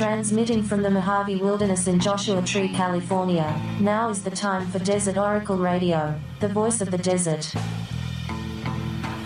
[0.00, 5.18] Transmitting from the Mojave Wilderness in Joshua Tree, California, now is the time for Desert
[5.18, 7.54] Oracle Radio, the voice of the desert.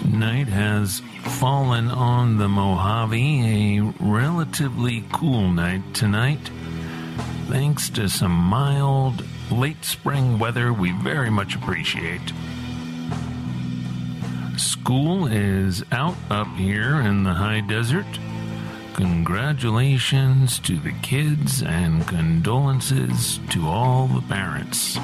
[0.04, 1.00] Night has
[1.38, 6.50] fallen on the Mojave, a relatively cool night tonight.
[7.46, 12.32] Thanks to some mild late spring weather we very much appreciate.
[14.56, 18.06] School is out up here in the high desert.
[18.94, 24.96] Congratulations to the kids and condolences to all the parents.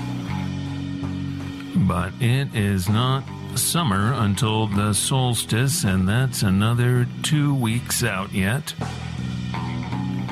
[1.75, 3.25] But it is not
[3.57, 8.75] summer until the solstice, and that's another two weeks out yet.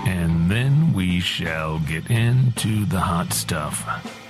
[0.06, 4.27] And then we shall get into the hot stuff.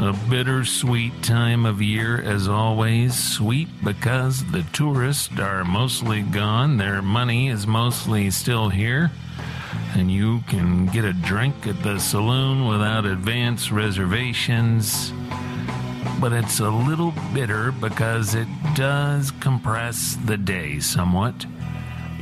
[0.00, 3.18] A bittersweet time of year, as always.
[3.18, 9.10] Sweet because the tourists are mostly gone, their money is mostly still here,
[9.94, 15.12] and you can get a drink at the saloon without advance reservations.
[16.20, 21.44] But it's a little bitter because it does compress the day somewhat.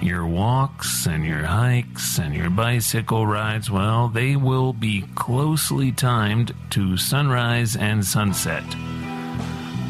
[0.02, 6.54] Your walks and your hikes and your bicycle rides, well, they will be closely timed
[6.70, 8.64] to sunrise and sunset.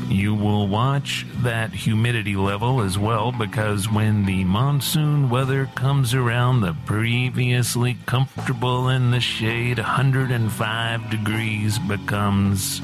[0.09, 6.61] You will watch that humidity level as well because when the monsoon weather comes around,
[6.61, 12.79] the previously comfortable in the shade 105 degrees becomes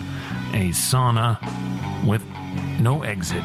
[0.53, 1.39] a sauna
[2.05, 2.27] with
[2.81, 3.45] no exit.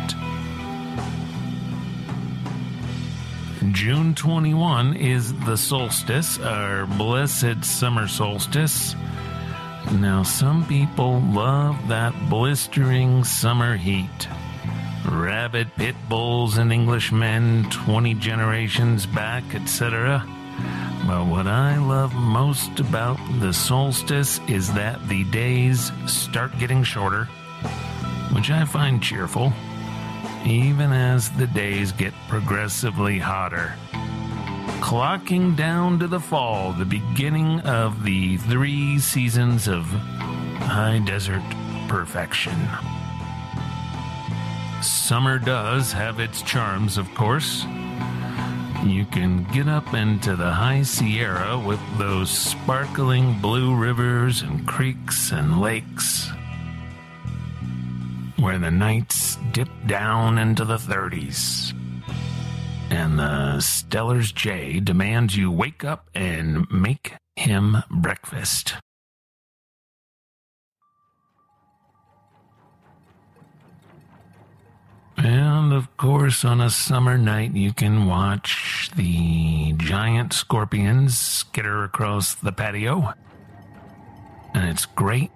[3.72, 8.96] June 21 is the solstice, our blessed summer solstice.
[9.94, 14.28] Now, some people love that blistering summer heat.
[15.10, 20.24] Rabid pit bulls and Englishmen 20 generations back, etc.
[21.08, 27.26] But what I love most about the solstice is that the days start getting shorter,
[28.34, 29.52] which I find cheerful
[30.48, 33.76] even as the days get progressively hotter.
[34.80, 41.44] Clocking down to the fall, the beginning of the three seasons of high desert
[41.88, 42.58] perfection.
[44.82, 47.66] Summer does have its charms, of course.
[48.86, 55.32] You can get up into the high Sierra with those sparkling blue rivers and creeks
[55.32, 56.32] and lakes
[58.40, 61.74] where the nights dip down into the 30s.
[62.90, 68.76] And the Steller's jay demands you wake up and make him breakfast.
[75.18, 82.36] And of course, on a summer night, you can watch the giant scorpions skitter across
[82.36, 83.14] the patio.
[84.54, 85.32] And it's great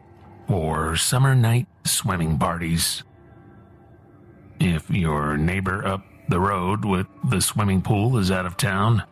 [0.52, 3.04] for summer night swimming parties.
[4.60, 9.04] If your neighbor up the road with the swimming pool is out of town,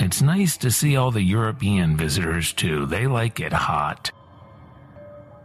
[0.00, 2.84] it's nice to see all the European visitors too.
[2.84, 4.10] They like it hot.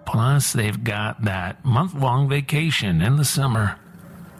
[0.07, 3.77] Plus, they've got that month long vacation in the summer.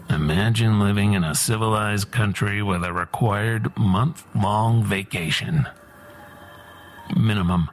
[0.10, 5.68] Imagine living in a civilized country with a required month long vacation.
[7.16, 7.70] Minimum.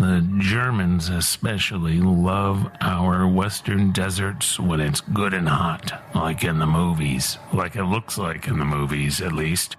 [0.00, 6.64] The Germans especially love our western deserts when it's good and hot, like in the
[6.64, 9.76] movies, like it looks like in the movies at least.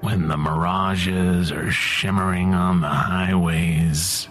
[0.00, 4.28] When the mirages are shimmering on the highways,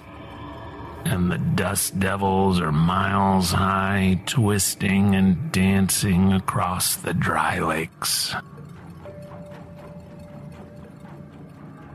[1.05, 8.33] and the dust devils are miles high, twisting and dancing across the dry lakes.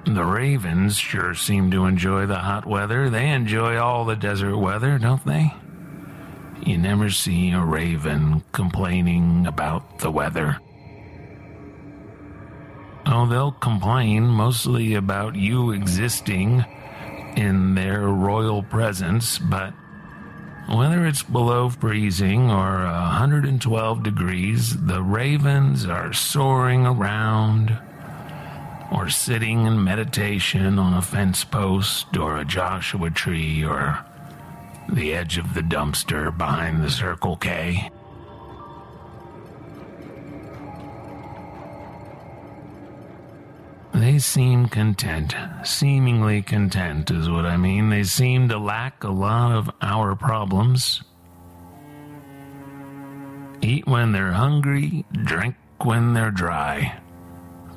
[0.08, 3.10] The ravens sure seem to enjoy the hot weather.
[3.10, 5.52] They enjoy all the desert weather, don't they?
[6.64, 10.60] You never see a raven complaining about the weather.
[13.04, 16.64] Oh, they'll complain mostly about you existing
[17.36, 19.74] in their royal presence, but
[20.74, 27.78] whether it's below freezing or 112 degrees, the ravens are soaring around
[28.90, 34.04] or sitting in meditation on a fence post or a Joshua tree or
[34.88, 37.90] the edge of the dumpster behind the Circle K.
[43.92, 47.90] They seem content, seemingly content is what I mean.
[47.90, 51.02] They seem to lack a lot of our problems.
[53.60, 57.00] Eat when they're hungry, drink when they're dry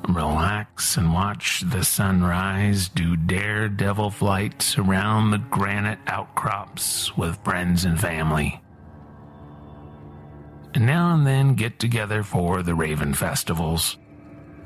[0.08, 8.00] relax and watch the sunrise, do daredevil flights around the granite outcrops with friends and
[8.00, 8.60] family.
[10.74, 13.98] And now and then get together for the Raven festivals,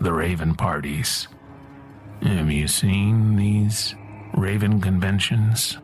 [0.00, 1.28] the Raven parties.
[2.22, 3.94] Have you seen these
[4.34, 5.78] Raven conventions?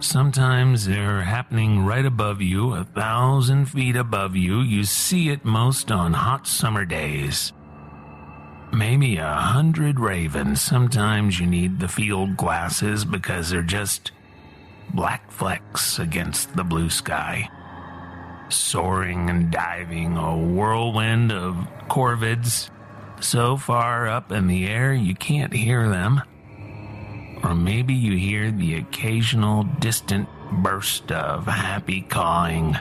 [0.00, 4.60] Sometimes they're happening right above you, a thousand feet above you.
[4.60, 7.52] You see it most on hot summer days.
[8.72, 10.62] Maybe a hundred ravens.
[10.62, 14.12] Sometimes you need the field glasses because they're just
[14.94, 17.50] black flecks against the blue sky.
[18.48, 21.54] Soaring and diving, a whirlwind of
[21.88, 22.70] corvids
[23.20, 26.22] so far up in the air you can't hear them
[27.42, 32.76] or maybe you hear the occasional distant burst of happy cawing.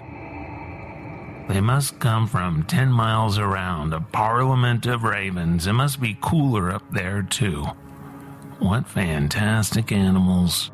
[1.48, 5.66] They must come from 10 miles around, a parliament of ravens.
[5.66, 7.66] It must be cooler up there, too.
[8.60, 10.70] What fantastic animals.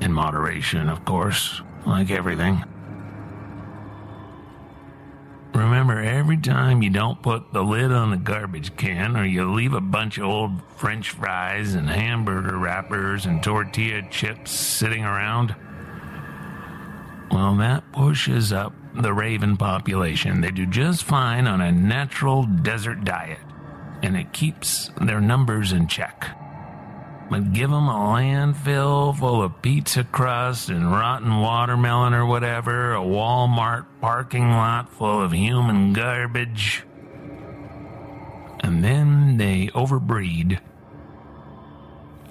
[0.00, 2.64] In moderation, of course, like everything.
[5.60, 9.74] Remember, every time you don't put the lid on the garbage can or you leave
[9.74, 15.54] a bunch of old french fries and hamburger wrappers and tortilla chips sitting around,
[17.30, 20.40] well, that pushes up the raven population.
[20.40, 23.38] They do just fine on a natural desert diet,
[24.02, 26.39] and it keeps their numbers in check
[27.30, 33.00] but give them a landfill full of pizza crust and rotten watermelon or whatever, a
[33.00, 36.84] Walmart parking lot full of human garbage.
[38.60, 40.60] And then they overbreed.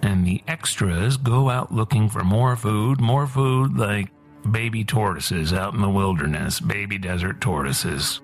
[0.01, 4.12] And the extras go out looking for more food, more food like
[4.50, 8.19] baby tortoises out in the wilderness, baby desert tortoises.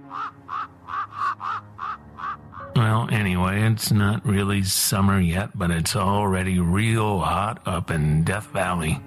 [2.76, 8.48] Well, anyway, it's not really summer yet, but it's already real hot up in Death
[8.48, 9.00] Valley.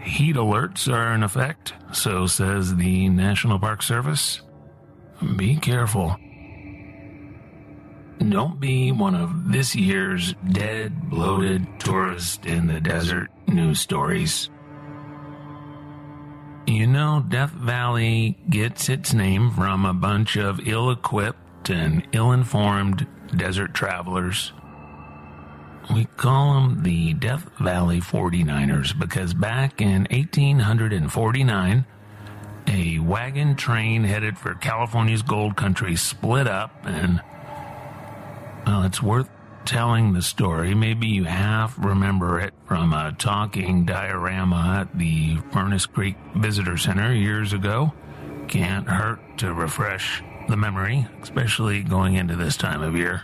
[0.00, 4.40] Heat alerts are in effect, so says the National Park Service.
[5.36, 6.16] Be careful.
[8.18, 14.48] Don't be one of this year's dead, bloated tourist in the desert news stories.
[16.66, 22.32] You know, Death Valley gets its name from a bunch of ill equipped and ill
[22.32, 24.52] informed desert travelers.
[25.92, 31.86] We call them the Death Valley 49ers because back in 1849,
[32.66, 37.22] a wagon train headed for California's gold country split up, and
[38.66, 39.28] well, it's worth
[39.64, 40.74] telling the story.
[40.74, 47.12] Maybe you half remember it from a talking diorama at the Furnace Creek Visitor Center
[47.12, 47.92] years ago.
[48.48, 53.22] Can't hurt to refresh the memory, especially going into this time of year.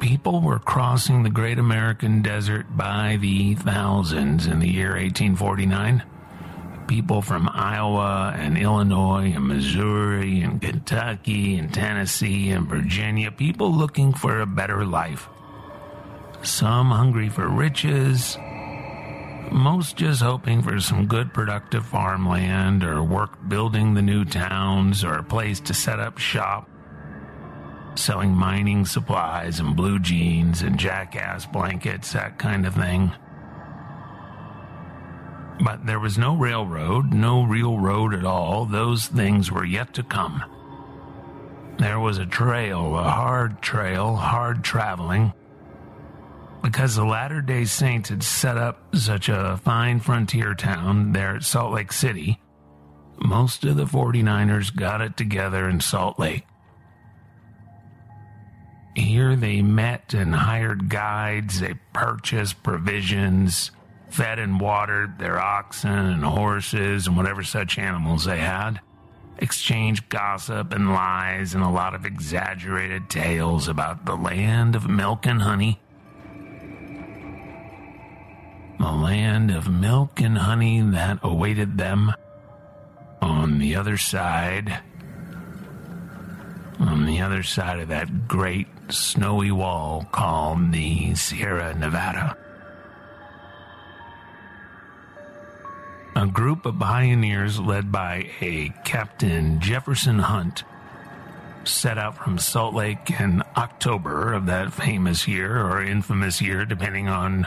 [0.00, 6.02] People were crossing the great American desert by the thousands in the year 1849.
[6.88, 14.12] People from Iowa and Illinois and Missouri and Kentucky and Tennessee and Virginia, people looking
[14.12, 15.28] for a better life.
[16.42, 18.38] Some hungry for riches,
[19.52, 25.14] most just hoping for some good productive farmland or work building the new towns or
[25.14, 26.68] a place to set up shop,
[27.94, 33.12] selling mining supplies and blue jeans and jackass blankets, that kind of thing.
[35.62, 38.64] But there was no railroad, no real road at all.
[38.64, 40.42] Those things were yet to come.
[41.78, 45.32] There was a trail, a hard trail, hard traveling
[46.62, 51.44] because the Latter day Saints had set up such a fine frontier town there at
[51.44, 52.40] Salt Lake City,
[53.18, 56.46] most of the 49ers got it together in Salt Lake.
[58.94, 63.70] Here they met and hired guides, they purchased provisions,
[64.10, 68.80] fed and watered their oxen and horses and whatever such animals they had,
[69.38, 75.26] exchanged gossip and lies and a lot of exaggerated tales about the land of milk
[75.26, 75.80] and honey
[78.80, 82.14] the land of milk and honey that awaited them
[83.20, 84.80] on the other side,
[86.78, 92.34] on the other side of that great snowy wall called the Sierra Nevada.
[96.16, 100.64] A group of pioneers led by a Captain Jefferson Hunt
[101.64, 107.08] set out from Salt Lake in October of that famous year or infamous year, depending
[107.08, 107.46] on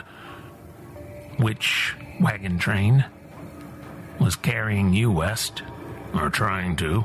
[1.44, 3.04] which wagon train
[4.18, 5.62] was carrying you west,
[6.14, 7.04] or trying to.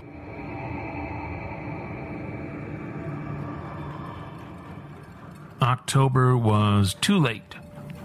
[5.61, 7.53] October was too late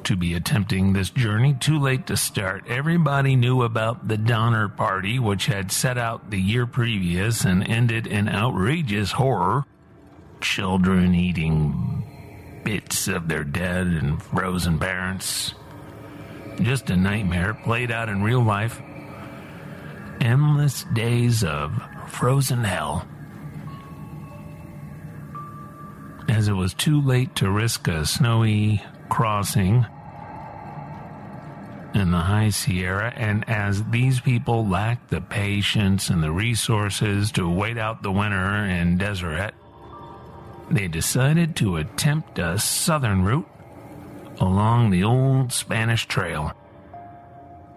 [0.03, 2.65] to be attempting this journey, too late to start.
[2.67, 8.09] Everybody knew about the Donner Party, which had set out the year previous and ended
[8.09, 9.67] in outrageous horror.
[10.41, 15.55] Children eating bits of their dead and frozen parents,
[16.61, 18.81] just a nightmare played out in real life.
[20.21, 21.73] Endless days of
[22.09, 23.07] frozen hell.
[26.29, 29.85] As it was too late to risk a snowy crossing,
[31.95, 37.49] in the High Sierra, and as these people lacked the patience and the resources to
[37.49, 39.55] wait out the winter in Deseret,
[40.71, 43.49] they decided to attempt a southern route
[44.41, 46.53] along the old Spanish Trail.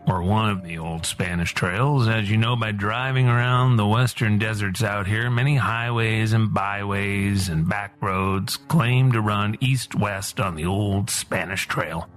[0.08, 4.40] Or one of the old Spanish trails, as you know by driving around the western
[4.40, 10.40] deserts out here, many highways and byways and back roads claim to run east west
[10.40, 12.08] on the old Spanish Trail.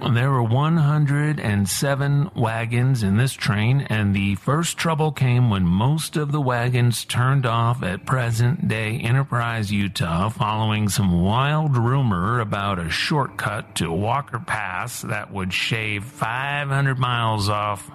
[0.00, 6.30] There were 107 wagons in this train, and the first trouble came when most of
[6.30, 12.88] the wagons turned off at present day Enterprise, Utah, following some wild rumor about a
[12.88, 17.90] shortcut to Walker Pass that would shave 500 miles off.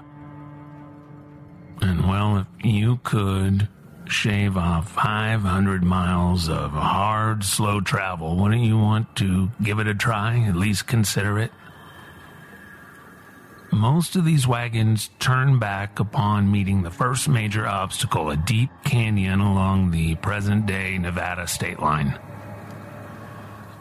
[1.82, 3.70] And well, if you could
[4.08, 9.96] shave off 500 miles of hard, slow travel, wouldn't you want to give it a
[9.96, 10.46] try?
[10.48, 11.52] At least consider it?
[13.74, 19.40] Most of these wagons turn back upon meeting the first major obstacle, a deep canyon
[19.40, 22.20] along the present day Nevada state line.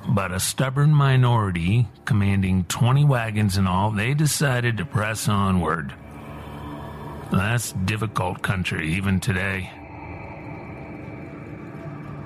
[0.08, 5.92] But a stubborn minority, commanding 20 wagons in all, they decided to press onward.
[7.30, 9.70] That's difficult country even today.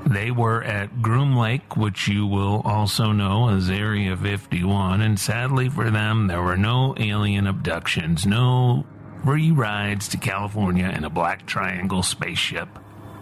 [0.06, 5.68] They were at Groom Lake, which you will also know as Area 51, and sadly
[5.68, 8.86] for them, there were no alien abductions, no
[9.24, 12.68] free rides to California in a Black Triangle spaceship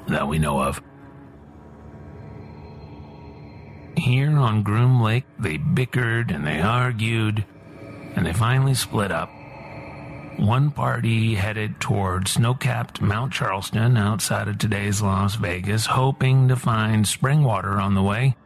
[0.08, 0.82] that we know of.
[3.96, 7.46] Here on Groom Lake, they bickered and they argued,
[8.14, 9.30] and they finally split up.
[10.38, 16.56] One party headed toward snow capped Mount Charleston outside of today's Las Vegas, hoping to
[16.56, 18.36] find spring water on the way.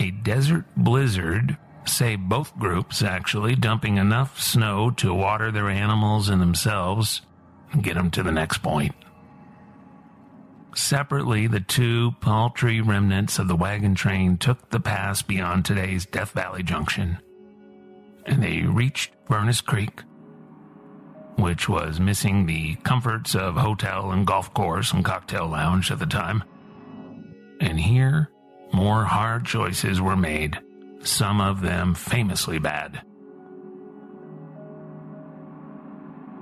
[0.00, 6.40] A desert blizzard say both groups, actually, dumping enough snow to water their animals and
[6.40, 7.22] themselves
[7.72, 8.94] and get them to the next point.
[10.74, 16.32] Separately, the two paltry remnants of the wagon train took the pass beyond today's Death
[16.32, 17.18] Valley Junction,
[18.26, 20.02] and they reached Furnace Creek
[21.38, 26.06] which was missing the comforts of hotel and golf course and cocktail lounge at the
[26.06, 26.42] time.
[27.60, 28.30] And here,
[28.72, 30.58] more hard choices were made,
[31.00, 33.02] some of them famously bad.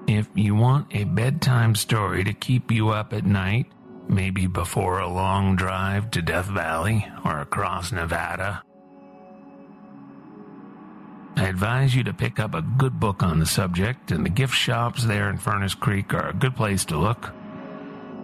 [0.08, 3.66] If you want a bedtime story to keep you up at night,
[4.08, 8.62] maybe before a long drive to Death Valley or across Nevada,
[11.36, 14.54] I advise you to pick up a good book on the subject, and the gift
[14.54, 17.32] shops there in Furnace Creek are a good place to look.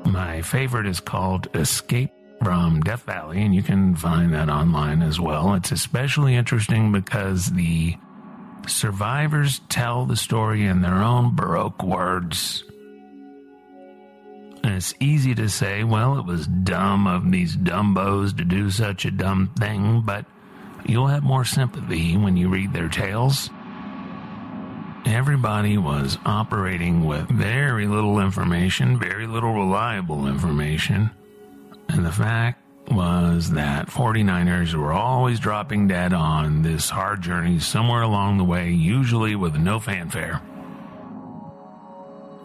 [0.07, 2.11] My favorite is called Escape
[2.43, 5.53] from Death Valley, and you can find that online as well.
[5.55, 7.97] It's especially interesting because the
[8.67, 12.65] survivors tell the story in their own Baroque words.
[14.65, 19.05] And it's easy to say, well, it was dumb of these dumbos to do such
[19.05, 20.25] a dumb thing, but
[20.87, 23.51] You'll have more sympathy when you read their tales.
[25.05, 31.11] Everybody was operating with very little information, very little reliable information.
[31.89, 32.61] And the fact
[32.91, 38.71] was that 49ers were always dropping dead on this hard journey somewhere along the way,
[38.71, 40.41] usually with no fanfare.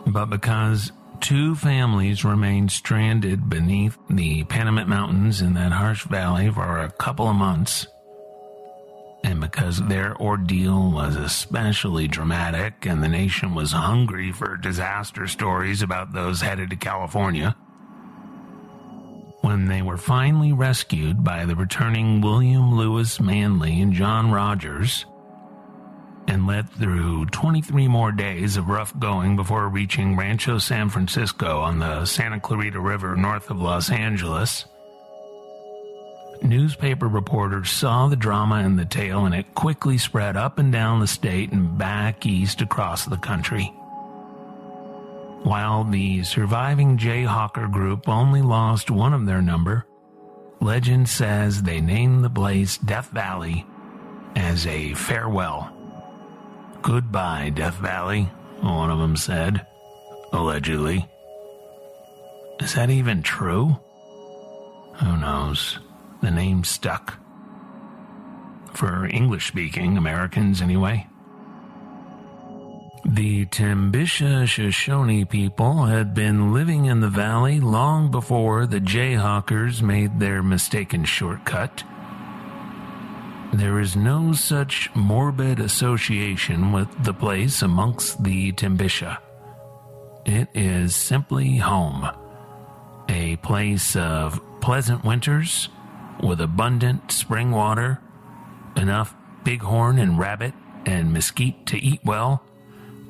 [0.06, 6.80] But because two families remained stranded beneath the Panamint Mountains in that harsh valley for
[6.80, 7.88] a couple of months,
[9.28, 9.90] and because uh-huh.
[9.90, 16.42] their ordeal was especially dramatic and the nation was hungry for disaster stories about those
[16.42, 17.56] headed to California,
[19.42, 25.06] when they were finally rescued by the returning William Lewis Manley and John Rogers,
[26.28, 31.80] and led through 23 more days of rough going before reaching Rancho San Francisco on
[31.80, 34.66] the Santa Clarita River north of Los Angeles,
[36.44, 41.00] Newspaper reporters saw the drama in the tale and it quickly spread up and down
[41.00, 43.66] the state and back east across the country.
[45.44, 49.86] While the surviving Jayhawker group only lost one of their number,
[50.60, 53.66] legend says they named the place Death Valley
[54.36, 55.72] as a farewell.
[56.82, 58.24] Goodbye, Death Valley,
[58.62, 59.66] one of them said,
[60.34, 61.08] allegedly.
[62.60, 63.78] Is that even true?
[64.96, 65.80] Who knows?
[66.28, 67.20] The name stuck.
[68.74, 71.08] For English speaking Americans, anyway.
[73.06, 80.20] The Timbisha Shoshone people had been living in the valley long before the Jayhawkers made
[80.20, 81.86] their mistaken shortcut.
[83.54, 89.20] There is no such morbid association with the place amongst the Timbisha.
[90.26, 92.06] It is simply home,
[93.08, 95.70] a place of pleasant winters
[96.22, 98.00] with abundant spring water,
[98.76, 100.54] enough bighorn and rabbit
[100.86, 102.44] and mesquite to eat well,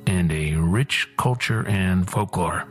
[0.06, 2.68] and a rich culture and folklore.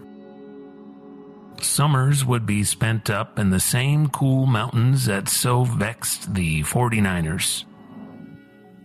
[1.61, 7.65] Summers would be spent up in the same cool mountains that so vexed the 49ers.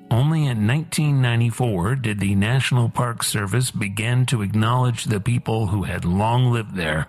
[0.10, 6.04] Only in 1994 did the National Park Service begin to acknowledge the people who had
[6.04, 7.08] long lived there,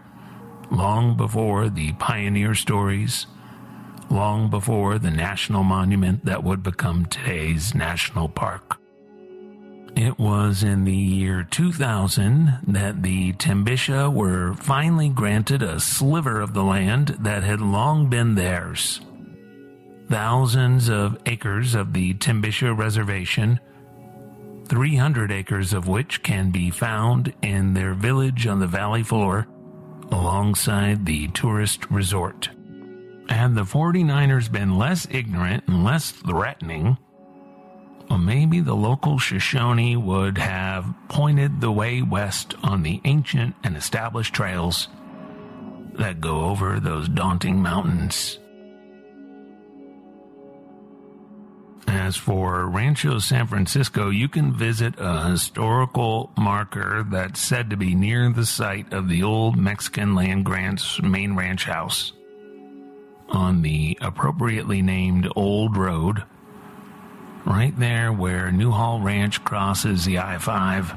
[0.70, 3.26] long before the pioneer stories,
[4.12, 8.78] long before the national monument that would become today's national park.
[9.96, 16.54] It was in the year 2000 that the Timbisha were finally granted a sliver of
[16.54, 19.00] the land that had long been theirs.
[20.08, 23.60] Thousands of acres of the Timbisha Reservation,
[24.68, 29.46] 300 acres of which can be found in their village on the valley floor
[30.10, 32.50] alongside the tourist resort.
[33.32, 36.98] Had the 49ers been less ignorant and less threatening,
[38.08, 43.74] well, maybe the local Shoshone would have pointed the way west on the ancient and
[43.74, 44.88] established trails
[45.94, 48.38] that go over those daunting mountains.
[51.88, 57.94] As for Rancho San Francisco, you can visit a historical marker that's said to be
[57.94, 62.12] near the site of the old Mexican land grant's main ranch house.
[63.32, 66.22] On the appropriately named Old Road,
[67.46, 70.94] right there where Newhall Ranch crosses the I 5.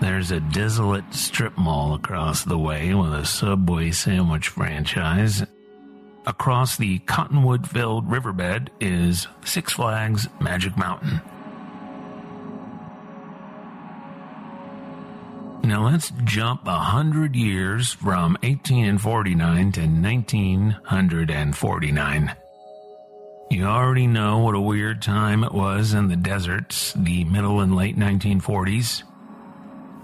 [0.00, 5.44] There's a desolate strip mall across the way with a Subway sandwich franchise.
[6.26, 11.20] Across the cottonwood filled riverbed is Six Flags Magic Mountain.
[15.64, 22.36] Now let's jump a hundred years from 1849 to 1949.
[23.50, 27.74] You already know what a weird time it was in the deserts, the middle and
[27.74, 29.04] late 1940s.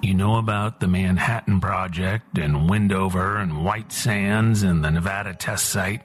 [0.01, 5.69] You know about the Manhattan Project and Wendover and White Sands and the Nevada test
[5.69, 6.01] site.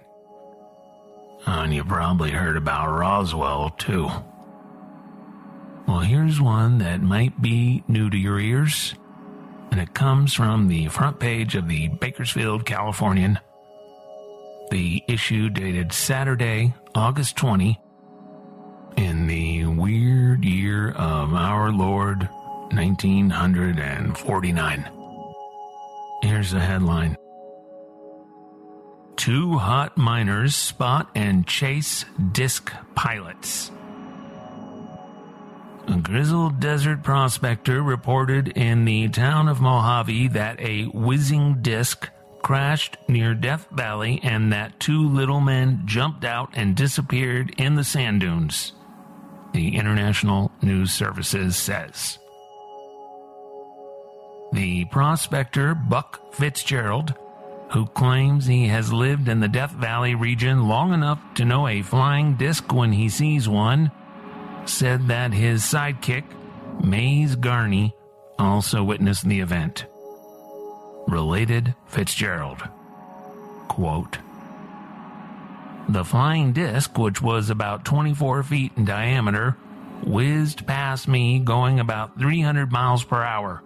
[1.47, 4.09] Uh, and you probably heard about Roswell, too.
[5.87, 8.95] Well, here's one that might be new to your ears,
[9.71, 13.39] and it comes from the front page of the Bakersfield Californian
[14.71, 17.79] the issue dated Saturday, August 20,
[18.97, 22.27] in the weird year of our Lord
[22.71, 24.91] 1949.
[26.23, 27.17] Here's the headline
[29.15, 33.71] Two hot miners spot and chase disc pilots.
[35.87, 42.09] A grizzled desert prospector reported in the town of Mojave that a whizzing disc
[42.41, 47.83] crashed near Death Valley and that two little men jumped out and disappeared in the
[47.83, 48.73] sand dunes,
[49.53, 52.17] the International News Services says.
[54.53, 57.13] The prospector, Buck Fitzgerald,
[57.71, 61.81] who claims he has lived in the Death Valley region long enough to know a
[61.81, 63.91] flying disc when he sees one,
[64.69, 66.23] said that his sidekick,
[66.83, 67.93] Maze Garney,
[68.37, 69.85] also witnessed the event
[71.07, 72.63] related Fitzgerald.
[73.67, 74.17] Quote,
[75.87, 79.55] the flying disc, which was about 24 feet in diameter,
[80.03, 83.61] whizzed past me going about 300 miles per hour.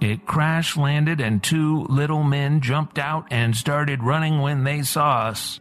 [0.00, 5.22] It crash landed, and two little men jumped out and started running when they saw
[5.22, 5.58] us.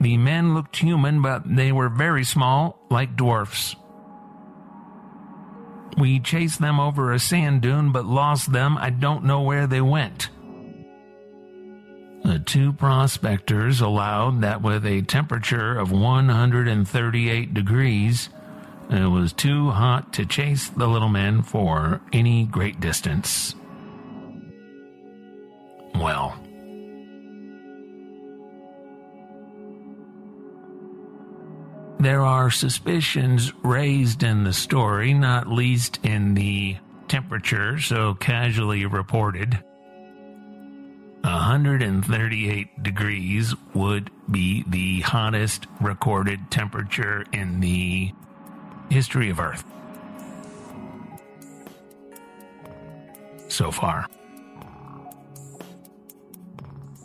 [0.00, 3.74] The men looked human, but they were very small, like dwarfs.
[5.96, 8.78] We chased them over a sand dune but lost them.
[8.78, 10.30] I don't know where they went.
[12.22, 18.28] The two prospectors allowed that with a temperature of 138 degrees,
[18.90, 23.54] It was too hot to chase the little men for any great distance.
[25.94, 26.38] Well,
[32.08, 36.74] there are suspicions raised in the story, not least in the
[37.06, 39.62] temperature so casually reported.
[41.20, 48.10] 138 degrees would be the hottest recorded temperature in the
[48.88, 49.62] history of Earth.
[53.48, 54.06] So far.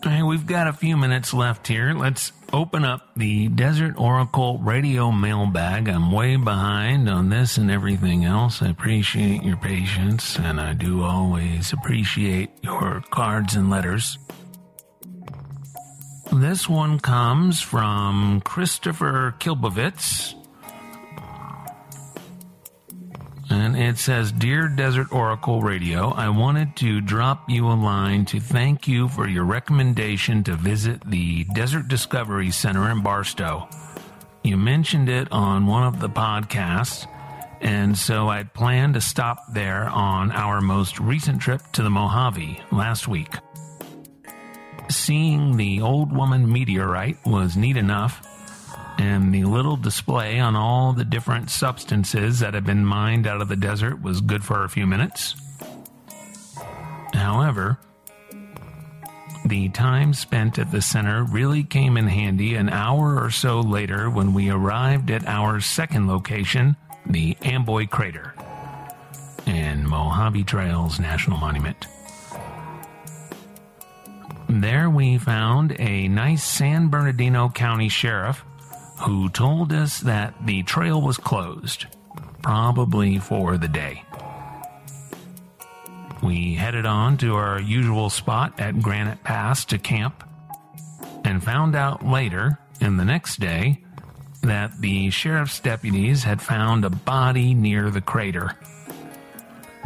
[0.05, 1.93] Right, we've got a few minutes left here.
[1.93, 5.89] Let's open up the Desert Oracle radio mailbag.
[5.89, 8.61] I'm way behind on this and everything else.
[8.61, 14.19] I appreciate your patience, and I do always appreciate your cards and letters.
[16.31, 20.35] This one comes from Christopher Kilbovitz.
[23.53, 28.39] And it says, Dear Desert Oracle Radio, I wanted to drop you a line to
[28.39, 33.69] thank you for your recommendation to visit the Desert Discovery Center in Barstow.
[34.43, 37.05] You mentioned it on one of the podcasts,
[37.61, 42.59] and so I planned to stop there on our most recent trip to the Mojave
[42.71, 43.35] last week.
[44.89, 48.32] Seeing the old woman meteorite was neat enough
[48.97, 53.47] and the little display on all the different substances that have been mined out of
[53.47, 55.35] the desert was good for a few minutes.
[57.13, 57.77] However,
[59.45, 64.09] the time spent at the center really came in handy an hour or so later
[64.09, 66.75] when we arrived at our second location,
[67.05, 68.33] the Amboy Crater
[69.45, 71.87] and Mojave Trails National Monument.
[74.47, 78.45] There we found a nice San Bernardino County sheriff
[79.03, 81.87] who told us that the trail was closed,
[82.41, 84.03] probably for the day.
[86.21, 90.23] We headed on to our usual spot at Granite Pass to camp
[91.25, 93.83] and found out later, in the next day,
[94.41, 98.57] that the sheriff's deputies had found a body near the crater.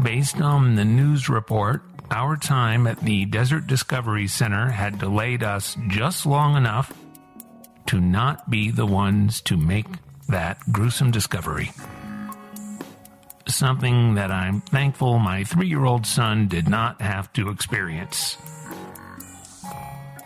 [0.01, 5.75] Based on the news report, our time at the Desert Discovery Center had delayed us
[5.87, 6.93] just long enough
[7.87, 9.87] to not be the ones to make
[10.27, 11.71] that gruesome discovery.
[13.47, 18.37] Something that I'm thankful my three year old son did not have to experience.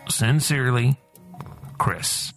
[0.10, 1.00] Sincerely,
[1.78, 2.34] Chris.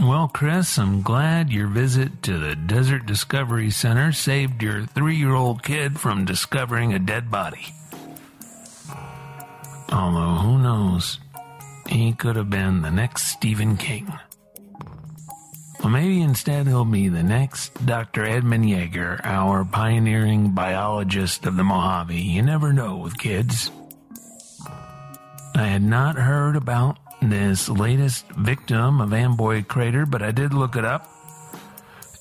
[0.00, 5.34] Well, Chris, I'm glad your visit to the Desert Discovery Center saved your three year
[5.34, 7.74] old kid from discovering a dead body.
[9.90, 11.20] Although, who knows?
[11.94, 14.12] He could have been the next Stephen King.
[15.84, 18.24] Or maybe instead he'll be the next Dr.
[18.24, 22.20] Edmund Jaeger, our pioneering biologist of the Mojave.
[22.20, 23.70] You never know with kids.
[25.54, 30.74] I had not heard about this latest victim of Amboy Crater, but I did look
[30.74, 31.08] it up.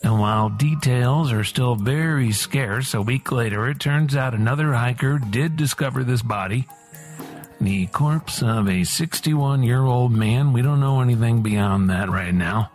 [0.04, 5.18] And while details are still very scarce, a week later it turns out another hiker
[5.18, 6.68] did discover this body
[7.63, 10.54] the corpse of a 61 year old man.
[10.54, 12.71] We don't know anything beyond that right now.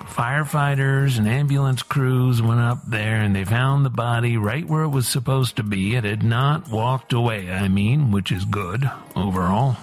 [0.00, 4.88] Firefighters and ambulance crews went up there and they found the body right where it
[4.88, 5.94] was supposed to be.
[5.94, 9.76] It had not walked away, I mean, which is good overall.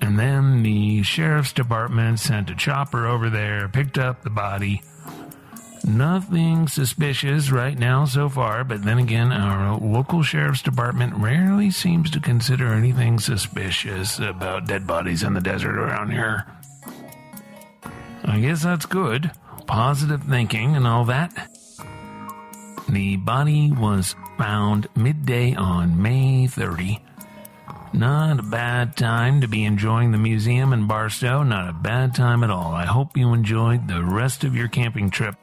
[0.00, 4.82] And then the sheriff's department sent a chopper over there, picked up the body,
[5.84, 12.10] Nothing suspicious right now so far, but then again, our local sheriff's department rarely seems
[12.10, 16.46] to consider anything suspicious about dead bodies in the desert around here.
[18.24, 19.30] I guess that's good.
[19.66, 21.32] Positive thinking and all that.
[22.88, 27.00] The body was found midday on May 30.
[27.92, 31.42] Not a bad time to be enjoying the museum in Barstow.
[31.42, 32.72] Not a bad time at all.
[32.72, 35.34] I hope you enjoyed the rest of your camping trip.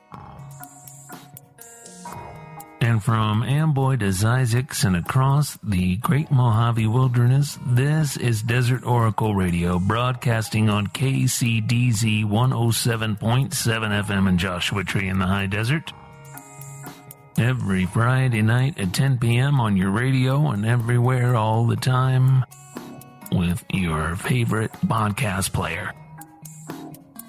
[2.87, 9.35] And from Amboy to Zzyzx and across the Great Mojave Wilderness, this is Desert Oracle
[9.35, 15.91] Radio, broadcasting on KCDZ 107.7 FM in Joshua Tree in the High Desert.
[17.37, 19.59] Every Friday night at 10 p.m.
[19.59, 22.45] on your radio and everywhere all the time
[23.33, 25.91] with your favorite podcast player.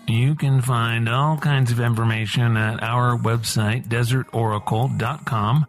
[0.08, 5.66] You can find all kinds of information at our website, desertoracle.com,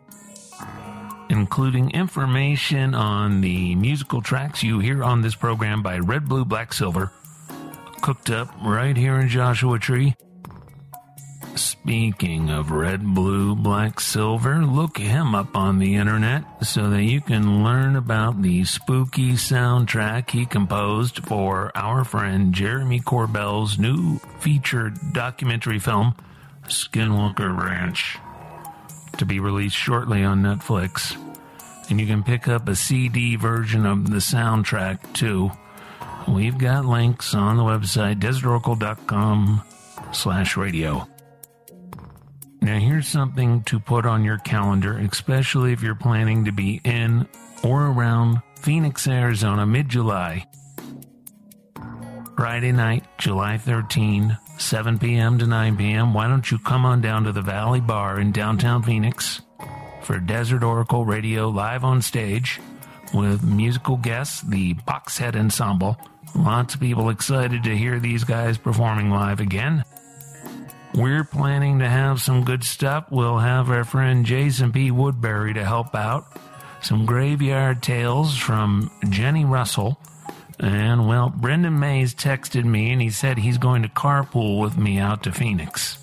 [1.29, 6.71] including information on the musical tracks you hear on this program by Red, Blue, Black,
[6.71, 7.11] Silver,
[8.01, 10.15] cooked up right here in Joshua Tree.
[11.59, 17.19] Speaking of red, blue, black, silver, look him up on the internet so that you
[17.19, 24.93] can learn about the spooky soundtrack he composed for our friend Jeremy Corbell's new feature
[25.11, 26.15] documentary film,
[26.63, 28.17] Skinwalker Ranch,
[29.17, 31.17] to be released shortly on Netflix.
[31.89, 35.51] And you can pick up a CD version of the soundtrack too.
[36.25, 39.61] We've got links on the website, desertoracle.com
[40.13, 41.05] slash radio.
[42.99, 47.29] Here's something to put on your calendar, especially if you're planning to be in
[47.63, 50.45] or around Phoenix, Arizona, mid July.
[52.35, 55.39] Friday night, July 13, 7 p.m.
[55.39, 56.13] to 9 p.m.
[56.13, 59.43] Why don't you come on down to the Valley Bar in downtown Phoenix
[60.01, 62.59] for Desert Oracle Radio live on stage
[63.13, 65.97] with musical guests, the Boxhead Ensemble.
[66.35, 69.85] Lots of people excited to hear these guys performing live again.
[70.93, 73.05] We're planning to have some good stuff.
[73.11, 74.91] We'll have our friend Jason P.
[74.91, 76.25] Woodbury to help out.
[76.81, 79.99] Some graveyard tales from Jenny Russell.
[80.59, 84.97] And, well, Brendan Mays texted me and he said he's going to carpool with me
[84.97, 85.97] out to Phoenix,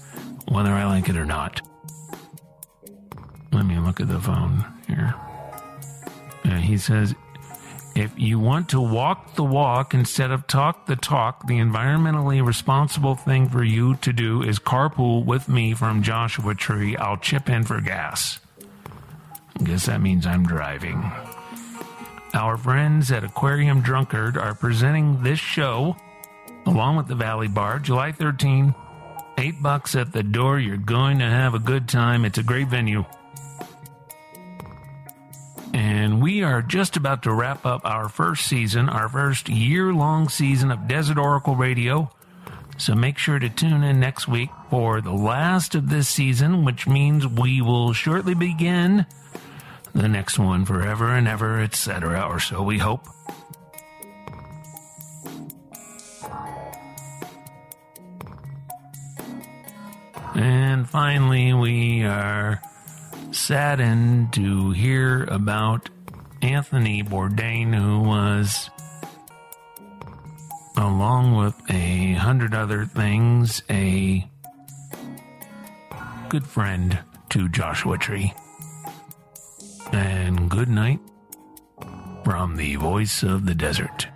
[0.48, 1.60] whether I like it or not.
[3.52, 5.14] Let me look at the phone here.
[6.44, 7.14] Uh, he says,
[7.96, 13.14] if you want to walk the walk instead of talk the talk, the environmentally responsible
[13.14, 16.94] thing for you to do is carpool with me from Joshua Tree.
[16.96, 18.38] I'll chip in for gas.
[19.58, 21.10] I guess that means I'm driving.
[22.34, 25.96] Our friends at Aquarium Drunkard are presenting this show
[26.66, 28.74] along with the Valley Bar July 13.
[29.38, 30.58] Eight bucks at the door.
[30.58, 32.26] You're going to have a good time.
[32.26, 33.06] It's a great venue.
[35.76, 40.30] And we are just about to wrap up our first season, our first year long
[40.30, 42.10] season of Desert Oracle Radio.
[42.78, 46.86] So make sure to tune in next week for the last of this season, which
[46.86, 49.04] means we will shortly begin
[49.94, 53.06] the next one forever and ever, etc., or so we hope.
[60.34, 62.62] And finally, we are
[63.36, 65.90] saddened to hear about
[66.42, 68.70] Anthony Bourdain, who was,
[70.76, 74.26] along with a hundred other things, a
[76.28, 76.98] good friend
[77.30, 78.32] to Joshua Tree.
[79.92, 81.00] And good night
[82.24, 84.08] from the voice of the desert.